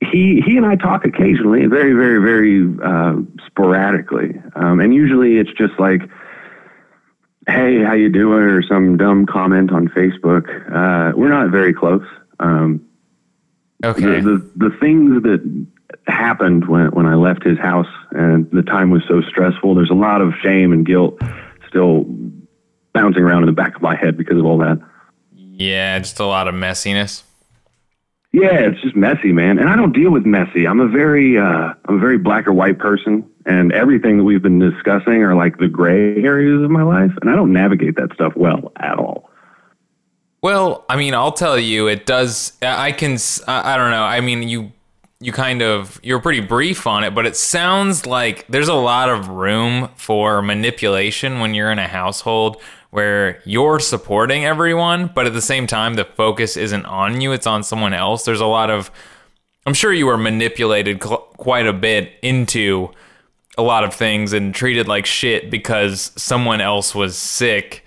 [0.01, 5.51] he he and I talk occasionally, very very very uh, sporadically, um, and usually it's
[5.53, 6.01] just like,
[7.47, 10.49] "Hey, how you doing?" or some dumb comment on Facebook.
[10.69, 12.05] Uh, we're not very close.
[12.39, 12.85] Um,
[13.83, 14.19] Okay.
[14.21, 15.65] the, the the things that
[16.11, 19.75] happened when when I left his house and the time was so stressful.
[19.75, 21.19] There's a lot of shame and guilt
[21.67, 22.05] still
[22.93, 24.79] bouncing around in the back of my head because of all that.
[25.33, 27.23] yeah, just a lot of messiness.
[28.33, 29.59] Yeah, it's just messy, man.
[29.59, 30.65] And I don't deal with messy.
[30.65, 34.41] I'm a very uh I'm a very black or white person and everything that we've
[34.41, 38.13] been discussing are like the gray areas of my life and I don't navigate that
[38.13, 39.29] stuff well at all.
[40.41, 42.53] Well, I mean, I'll tell you, it does.
[42.63, 43.17] I can.
[43.47, 44.03] I don't know.
[44.03, 44.71] I mean, you
[45.21, 49.07] you kind of you're pretty brief on it, but it sounds like there's a lot
[49.07, 55.33] of room for manipulation when you're in a household where you're supporting everyone, but at
[55.33, 58.25] the same time, the focus isn't on you; it's on someone else.
[58.25, 58.91] There's a lot of.
[59.65, 62.89] I'm sure you were manipulated cl- quite a bit into
[63.57, 67.85] a lot of things and treated like shit because someone else was sick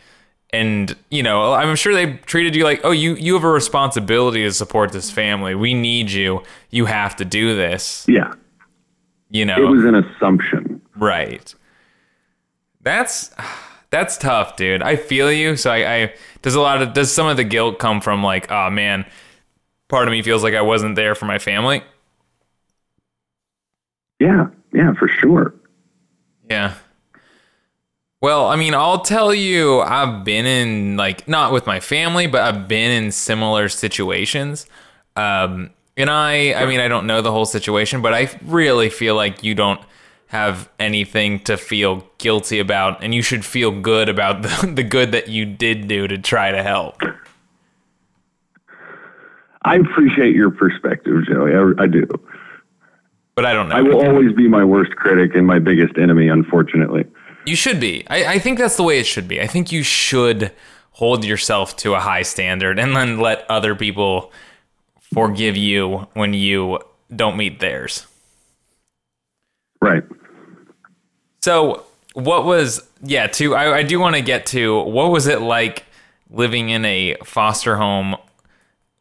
[0.54, 4.42] and you know i'm sure they treated you like oh you you have a responsibility
[4.42, 8.32] to support this family we need you you have to do this Yeah.
[9.30, 10.80] you know It was an assumption.
[10.96, 11.54] right
[12.82, 13.30] that's
[13.90, 17.26] that's tough dude i feel you so I, I does a lot of does some
[17.26, 19.04] of the guilt come from like oh man
[19.88, 21.82] part of me feels like i wasn't there for my family
[24.20, 24.46] Yeah.
[24.72, 25.54] Yeah, for sure.
[26.50, 26.74] Yeah.
[28.24, 32.40] Well, I mean, I'll tell you, I've been in like not with my family, but
[32.40, 34.64] I've been in similar situations.
[35.14, 39.14] Um, and I, I mean, I don't know the whole situation, but I really feel
[39.14, 39.78] like you don't
[40.28, 45.12] have anything to feel guilty about, and you should feel good about the, the good
[45.12, 47.02] that you did do to try to help.
[49.66, 51.54] I appreciate your perspective, Joey.
[51.54, 52.06] I, I do.
[53.34, 53.74] But I don't know.
[53.74, 57.04] I will always be my worst critic and my biggest enemy, unfortunately.
[57.46, 58.04] You should be.
[58.08, 59.40] I, I think that's the way it should be.
[59.40, 60.52] I think you should
[60.92, 64.32] hold yourself to a high standard and then let other people
[65.12, 66.78] forgive you when you
[67.14, 68.06] don't meet theirs.
[69.80, 70.04] Right.
[71.42, 75.42] So, what was, yeah, to, I, I do want to get to what was it
[75.42, 75.84] like
[76.30, 78.16] living in a foster home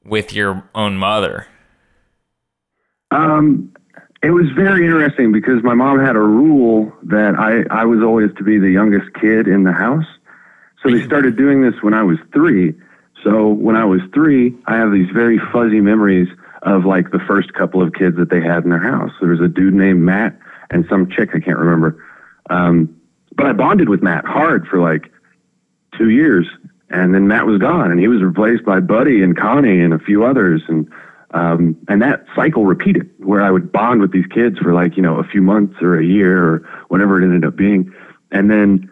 [0.03, 1.47] with your own mother?
[3.11, 3.71] Um,
[4.23, 8.33] it was very interesting because my mom had a rule that I, I was always
[8.37, 10.05] to be the youngest kid in the house.
[10.81, 12.73] So they started doing this when I was three.
[13.23, 16.29] So when I was three, I have these very fuzzy memories
[16.61, 19.11] of like the first couple of kids that they had in their house.
[19.19, 20.37] There was a dude named Matt
[20.71, 22.03] and some chick I can't remember.
[22.49, 22.99] Um,
[23.35, 25.11] but I bonded with Matt hard for like
[25.97, 26.47] two years,
[26.89, 29.99] and then Matt was gone, and he was replaced by Buddy and Connie and a
[29.99, 30.61] few others.
[30.67, 30.89] And
[31.33, 35.01] Um, and that cycle repeated where I would bond with these kids for like, you
[35.01, 37.91] know, a few months or a year or whatever it ended up being.
[38.31, 38.89] And then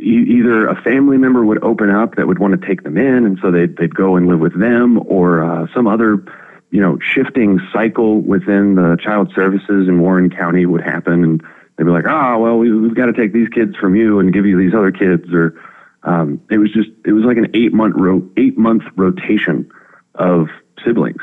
[0.00, 3.26] e- either a family member would open up that would want to take them in.
[3.26, 6.24] And so they'd, they'd go and live with them or uh, some other,
[6.70, 11.24] you know, shifting cycle within the child services in Warren County would happen.
[11.24, 11.42] And
[11.76, 14.32] they'd be like, oh, well, we, we've got to take these kids from you and
[14.32, 15.24] give you these other kids.
[15.32, 15.60] Or
[16.04, 19.68] um, it was just, it was like an eight month, ro- eight month rotation
[20.14, 20.46] of
[20.84, 21.22] siblings.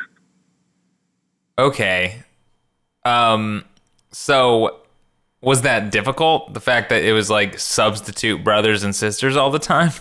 [1.57, 2.23] Okay.
[3.03, 3.65] Um
[4.11, 4.79] so
[5.41, 6.53] was that difficult?
[6.53, 9.91] The fact that it was like substitute brothers and sisters all the time?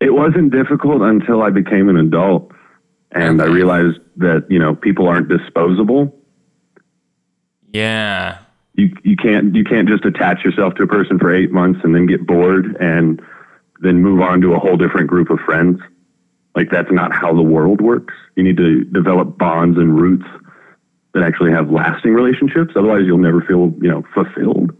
[0.00, 2.52] It wasn't difficult until I became an adult
[3.12, 6.14] and I realized that, you know, people aren't disposable.
[7.72, 8.38] Yeah.
[8.74, 11.94] You you can't you can't just attach yourself to a person for 8 months and
[11.94, 13.22] then get bored and
[13.80, 15.80] then move on to a whole different group of friends.
[16.56, 18.14] Like that's not how the world works.
[18.34, 20.26] You need to develop bonds and roots
[21.12, 22.72] that actually have lasting relationships.
[22.74, 24.74] Otherwise, you'll never feel, you know, fulfilled.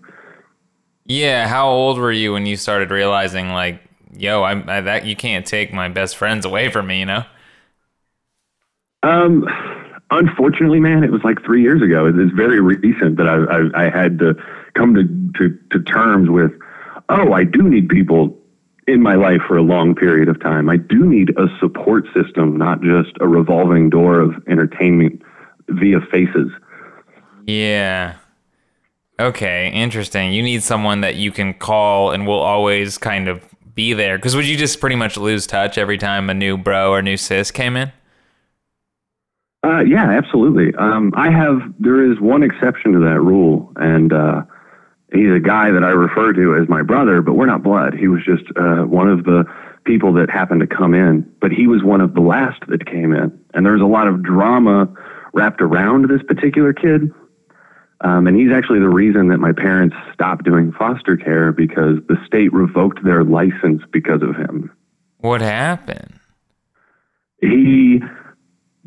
[1.05, 3.83] Yeah, how old were you when you started realizing like,
[4.17, 7.25] yo, I'm I, that you can't take my best friends away from me, you know?
[9.03, 9.47] Um,
[10.11, 12.07] unfortunately, man, it was like three years ago.
[12.07, 14.35] It's very recent that I, I, I had to
[14.75, 15.05] come to,
[15.39, 16.53] to, to terms with,
[17.11, 18.37] oh, I do need people
[18.87, 20.69] in my life for a long period of time.
[20.69, 25.23] I do need a support system, not just a revolving door of entertainment
[25.69, 26.51] via faces.
[27.47, 28.17] Yeah.
[29.19, 30.33] Okay, interesting.
[30.33, 33.43] You need someone that you can call and will always kind of
[33.75, 34.19] be there.
[34.19, 37.17] Because would you just pretty much lose touch every time a new bro or new
[37.17, 37.93] sis came in?
[39.65, 40.75] Uh, yeah, absolutely.
[40.77, 44.43] Um, I have, there is one exception to that rule, and uh,
[45.17, 47.95] he's a guy that I refer to as my brother, but we're not blood.
[47.95, 49.45] He was just uh, one of the
[49.85, 53.15] people that happened to come in, but he was one of the last that came
[53.15, 53.39] in.
[53.55, 54.93] And there was a lot of drama
[55.33, 57.13] wrapped around this particular kid.
[58.03, 62.17] Um, and he's actually the reason that my parents stopped doing foster care because the
[62.27, 64.71] state revoked their license because of him.
[65.19, 66.17] What happened?
[67.41, 68.01] he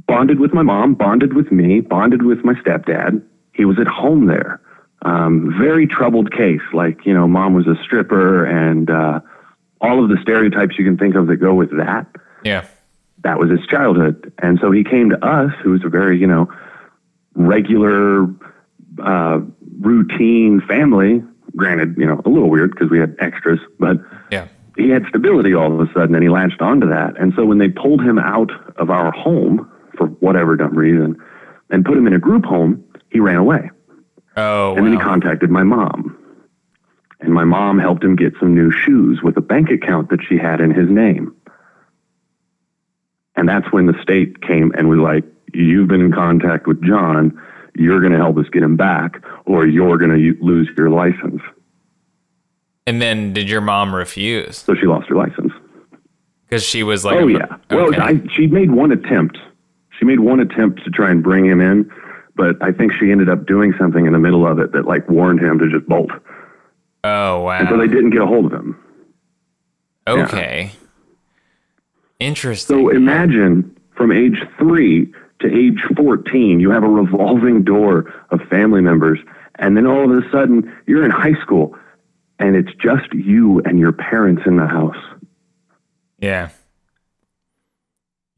[0.07, 3.21] bonded with my mom, bonded with me, bonded with my stepdad.
[3.53, 4.58] He was at home there.
[5.03, 6.61] Um, very troubled case.
[6.73, 9.21] Like, you know, mom was a stripper and uh,
[9.79, 12.07] all of the stereotypes you can think of that go with that.
[12.43, 12.65] Yeah.
[13.23, 14.31] That was his childhood.
[14.39, 16.51] And so he came to us, who was a very, you know,
[17.35, 18.27] regular,
[19.01, 19.39] uh,
[19.79, 21.23] routine family.
[21.55, 23.97] Granted, you know, a little weird because we had extras, but
[24.31, 24.47] Yeah.
[24.77, 27.17] he had stability all of a sudden and he latched onto that.
[27.17, 31.17] And so when they pulled him out of our home for whatever dumb reason
[31.69, 33.71] and put him in a group home, he ran away.
[34.39, 36.15] Oh, And then he contacted my mom.
[37.21, 40.37] And my mom helped him get some new shoes with a bank account that she
[40.37, 41.35] had in his name.
[43.35, 45.23] And that's when the state came and was like,
[45.53, 47.39] You've been in contact with John.
[47.75, 51.41] You're going to help us get him back, or you're going to lose your license.
[52.85, 54.57] and then did your mom refuse?
[54.57, 55.51] So she lost her license.
[56.45, 57.57] Because she was like, Oh yeah.
[57.69, 57.93] Well.
[58.01, 59.37] I, she made one attempt.
[59.97, 61.89] She made one attempt to try and bring him in,
[62.39, 65.09] but I think she ended up doing something in the middle of it that like
[65.09, 66.09] warned him to just bolt,
[67.03, 67.59] oh, wow.
[67.59, 68.81] and so they didn't get a hold of him.
[70.07, 70.71] okay.
[72.21, 72.77] Interesting.
[72.77, 78.79] So imagine from age three to age fourteen, you have a revolving door of family
[78.79, 79.19] members,
[79.55, 81.75] and then all of a sudden you're in high school,
[82.39, 84.95] and it's just you and your parents in the house.
[86.19, 86.51] yeah.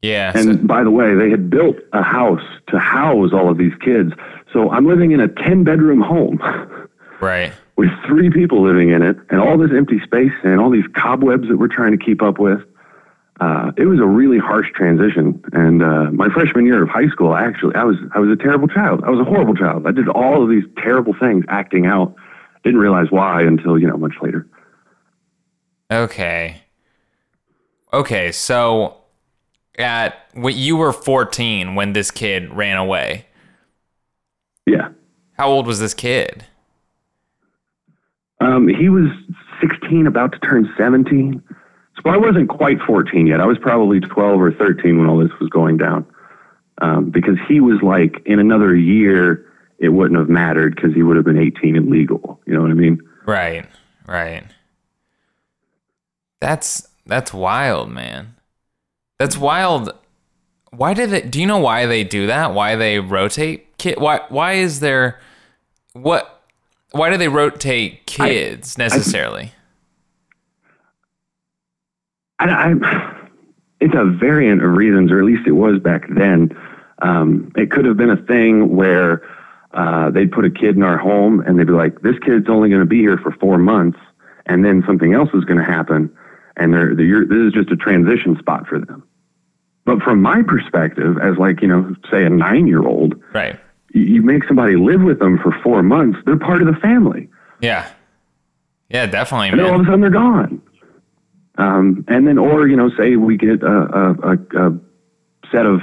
[0.02, 0.32] Yeah.
[0.34, 3.74] And so- by the way, they had built a house to house all of these
[3.80, 4.12] kids.
[4.52, 6.38] So I'm living in a 10 bedroom home
[7.20, 7.52] right.
[7.76, 11.48] with three people living in it and all this empty space and all these cobwebs
[11.48, 12.60] that we're trying to keep up with.
[13.40, 15.42] Uh, it was a really harsh transition.
[15.52, 18.68] And uh, my freshman year of high school, actually, I was, I was a terrible
[18.68, 19.02] child.
[19.04, 19.86] I was a horrible child.
[19.86, 22.14] I did all of these terrible things acting out.
[22.62, 24.46] Didn't realize why until, you know, much later.
[25.90, 26.62] Okay.
[27.92, 29.01] Okay, so
[29.78, 33.26] at when you were 14 when this kid ran away.
[34.66, 34.88] Yeah.
[35.38, 36.44] How old was this kid?
[38.40, 39.08] Um, he was
[39.60, 41.42] 16, about to turn 17.
[41.96, 43.40] So I wasn't quite 14 yet.
[43.40, 46.06] I was probably 12 or 13 when all this was going down.
[46.80, 49.46] Um, because he was like, in another year,
[49.78, 52.40] it wouldn't have mattered because he would have been 18 and legal.
[52.46, 53.00] You know what I mean?
[53.24, 53.66] Right.
[54.06, 54.44] Right.
[56.40, 58.34] That's that's wild, man.
[59.22, 59.94] That's wild.
[60.72, 62.54] Why did they do you know why they do that?
[62.54, 65.20] Why they rotate kid why why is there
[65.92, 66.42] what
[66.90, 69.52] why do they rotate kids necessarily?
[72.40, 73.28] I, I,
[73.80, 76.58] it's a variant of reasons, or at least it was back then.
[77.00, 79.22] Um, it could have been a thing where
[79.72, 82.70] uh, they'd put a kid in our home and they'd be like, this kid's only
[82.70, 84.00] going to be here for four months,
[84.46, 86.12] and then something else is going to happen,
[86.56, 89.04] and they're, they're, this is just a transition spot for them.
[89.84, 93.58] But from my perspective, as like, you know, say a nine year old, Right.
[93.92, 97.28] you, make somebody live with them for four months, they're part of the family.
[97.60, 97.88] Yeah.
[98.88, 100.62] Yeah, definitely, And then all of a sudden they're gone.
[101.58, 104.78] Um, and then, or, you know, say we get a, a, a, a
[105.50, 105.80] set of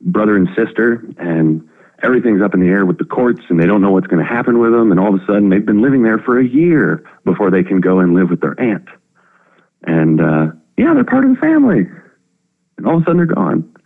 [0.00, 1.66] brother and sister and
[2.02, 4.28] everything's up in the air with the courts and they don't know what's going to
[4.28, 4.90] happen with them.
[4.90, 7.80] And all of a sudden they've been living there for a year before they can
[7.80, 8.88] go and live with their aunt.
[9.84, 11.86] And, uh, yeah, they're part of the family.
[12.82, 13.76] And all of a sudden they're gone.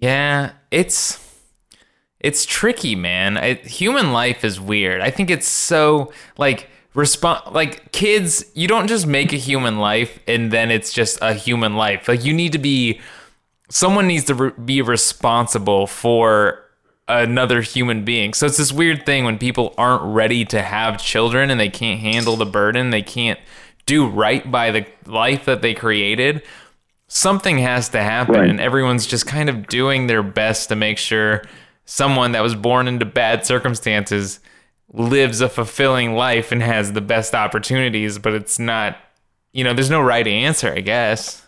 [0.00, 1.18] Yeah, it's
[2.20, 3.36] it's tricky, man.
[3.36, 5.00] I, human life is weird.
[5.00, 8.44] I think it's so like respond like kids.
[8.54, 12.06] You don't just make a human life and then it's just a human life.
[12.06, 13.00] Like you need to be
[13.68, 16.64] someone needs to re- be responsible for
[17.08, 18.32] another human being.
[18.32, 21.98] So it's this weird thing when people aren't ready to have children and they can't
[22.00, 22.90] handle the burden.
[22.90, 23.40] They can't
[23.86, 26.42] do right by the life that they created
[27.12, 28.48] something has to happen Right.
[28.48, 31.42] and everyone's just kind of doing their best to make sure
[31.84, 34.38] someone that was born into bad circumstances
[34.92, 38.96] lives a fulfilling life and has the best opportunities but it's not
[39.52, 41.44] you know there's no right answer i guess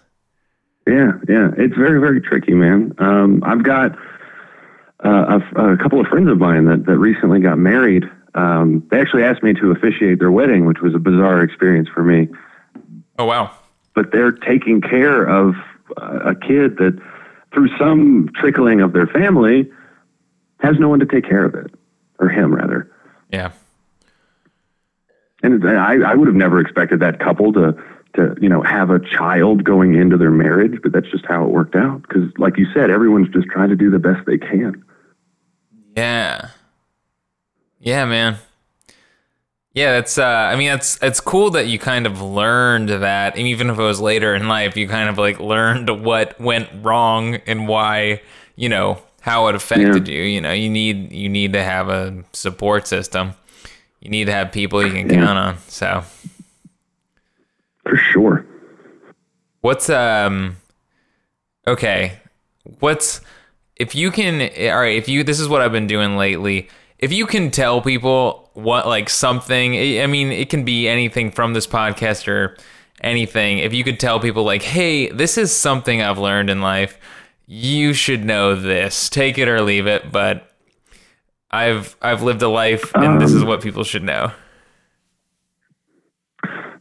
[0.86, 2.92] Yeah, yeah, it's very, very tricky, man.
[2.98, 3.92] Um, I've got
[5.04, 8.02] uh, a, a couple of friends of mine that, that recently got married.
[8.34, 12.02] Um, they actually asked me to officiate their wedding, which was a bizarre experience for
[12.02, 12.26] me.
[13.18, 13.52] oh wow
[13.94, 15.54] But they're taking care of
[16.00, 16.98] uh, a kid that,
[17.52, 19.70] through some trickling of their family,
[20.60, 21.70] has no one to take care of it,
[22.18, 22.90] or him rather.
[23.30, 23.52] yeah
[25.42, 27.76] And I, I would have never expected that couple to,
[28.14, 31.50] to you know, have a child going into their marriage, but that's just how it
[31.50, 32.02] worked out.
[32.02, 34.84] Because, like you said, everyone's just trying to do the best they can.
[35.96, 36.48] yeah
[37.80, 38.38] yeah man
[39.74, 43.46] yeah that's uh i mean that's it's cool that you kind of learned that and
[43.46, 47.36] even if it was later in life you kind of like learned what went wrong
[47.46, 48.20] and why
[48.56, 52.22] you know how it affected you you know you need you need to have a
[52.32, 53.32] support system
[54.00, 56.02] you need to have people you can count on so
[57.84, 58.46] For sure.
[59.60, 60.56] What's um
[61.66, 62.18] okay.
[62.80, 63.20] What's
[63.76, 64.40] if you can
[64.72, 66.68] all right, if you this is what I've been doing lately.
[66.98, 71.54] If you can tell people what like something I mean it can be anything from
[71.54, 72.56] this podcast or
[73.00, 73.58] anything.
[73.58, 76.98] If you could tell people like, "Hey, this is something I've learned in life.
[77.46, 79.08] You should know this.
[79.08, 80.50] Take it or leave it, but
[81.50, 84.32] I've I've lived a life and this is what people should know."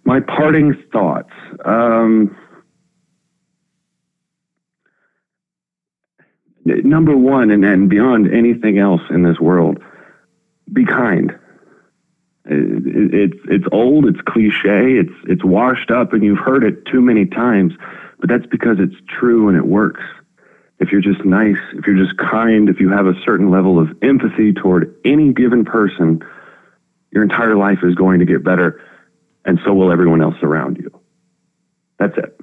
[0.04, 1.32] My parting thoughts.
[1.64, 2.36] Um,
[6.66, 9.80] number one, and, and beyond anything else in this world,
[10.74, 11.38] be kind.
[12.46, 16.86] It- it- It's it's old, it's cliche, it's it's washed up, and you've heard it
[16.86, 17.74] too many times.
[18.20, 20.02] But that's because it's true and it works.
[20.80, 23.90] If you're just nice, if you're just kind, if you have a certain level of
[24.02, 26.24] empathy toward any given person,
[27.12, 28.82] your entire life is going to get better,
[29.46, 30.90] and so will everyone else around you.
[32.00, 32.40] That's it.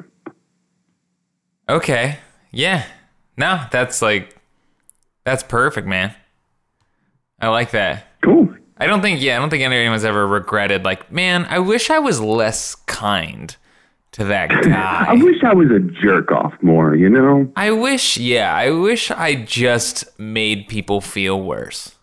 [1.68, 2.18] Okay.
[2.52, 2.84] Yeah.
[3.36, 4.36] No, that's like
[5.24, 6.14] that's perfect, man.
[7.40, 8.06] I like that.
[8.22, 8.48] Cool.
[8.78, 11.98] I don't think yeah, I don't think anyone's ever regretted like, man, I wish I
[11.98, 13.56] was less kind
[14.12, 15.06] to that guy.
[15.08, 17.50] I wish I was a jerk off more, you know?
[17.56, 21.96] I wish, yeah, I wish I just made people feel worse.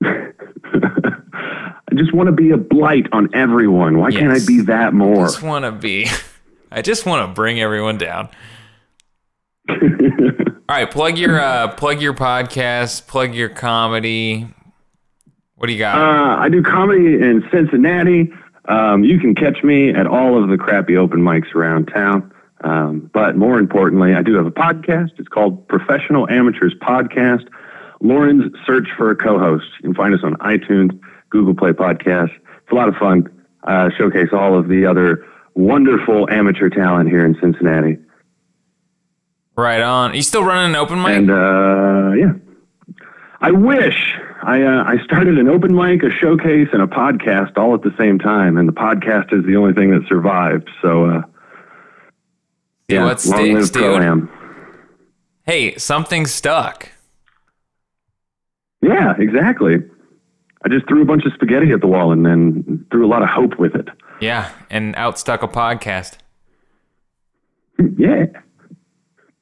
[0.04, 3.98] I just want to be a blight on everyone.
[3.98, 5.24] Why can't I be that more?
[5.24, 6.08] I just want to be
[6.70, 8.28] I just want to bring everyone down.
[9.68, 9.76] All
[10.68, 14.46] right, plug your uh plug your podcast, plug your comedy.
[15.60, 15.98] What do you got?
[15.98, 18.32] Uh, I do comedy in Cincinnati.
[18.64, 22.32] Um, you can catch me at all of the crappy open mics around town.
[22.64, 25.10] Um, but more importantly, I do have a podcast.
[25.18, 27.46] It's called Professional Amateurs Podcast.
[28.00, 29.66] Loren's Search for a Co-host.
[29.82, 30.98] You can find us on iTunes,
[31.28, 32.34] Google Play Podcasts.
[32.34, 33.28] It's a lot of fun.
[33.62, 37.98] Uh, showcase all of the other wonderful amateur talent here in Cincinnati.
[39.56, 40.14] right on.
[40.14, 41.18] you still running an open mic?
[41.18, 42.32] And uh, yeah,
[43.42, 47.74] I wish I uh, I started an open mic, a showcase, and a podcast all
[47.74, 50.68] at the same time, and the podcast is the only thing that survived.
[50.80, 51.22] So uh,
[52.88, 53.82] See yeah, what long live sticks, dude.
[53.82, 54.30] Pro-Am.
[55.44, 56.88] Hey, something stuck.
[58.82, 59.76] Yeah, exactly.
[60.64, 63.22] I just threw a bunch of spaghetti at the wall and then threw a lot
[63.22, 63.88] of hope with it.
[64.20, 66.18] Yeah, and outstuck a podcast.
[67.96, 68.26] Yeah.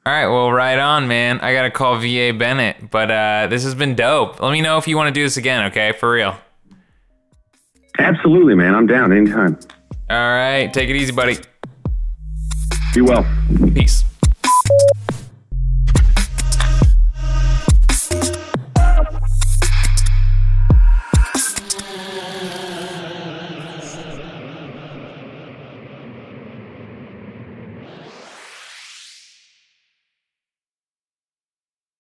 [0.09, 1.39] All right, well, right on, man.
[1.41, 4.41] I gotta call VA Bennett, but uh, this has been dope.
[4.41, 5.93] Let me know if you want to do this again, okay?
[5.93, 6.35] For real.
[7.99, 8.75] Absolutely, man.
[8.75, 9.59] I'm down anytime.
[10.09, 11.37] All right, take it easy, buddy.
[12.95, 13.27] Be well.
[13.75, 14.03] Peace.